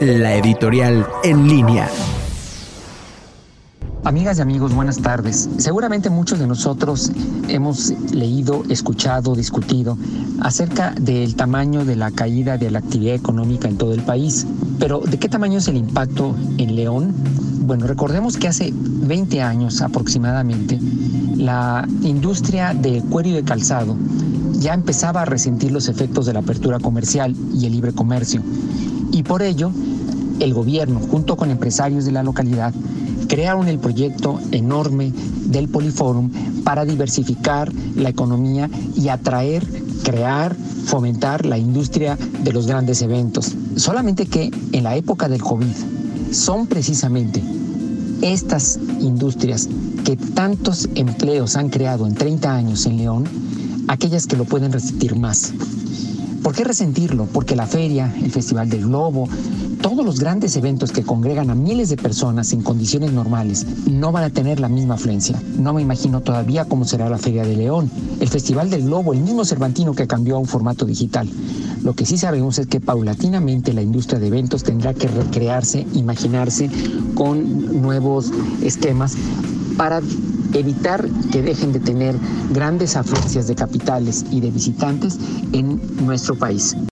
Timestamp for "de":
6.40-6.46, 11.84-11.94, 12.58-12.70, 15.00-15.18, 23.32-23.44, 26.24-26.32, 32.04-32.12, 42.16-42.52, 61.88-61.96, 67.44-67.56, 74.18-74.28, 81.72-81.80, 83.46-83.54, 84.40-84.50